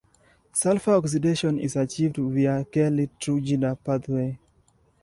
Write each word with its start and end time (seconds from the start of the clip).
Sulfur 0.51 0.95
oxidation 0.95 1.59
is 1.59 1.75
achieved 1.75 2.17
via 2.17 2.57
the 2.57 2.65
Kelly-Trudinger 2.71 3.77
pathway. 3.83 4.39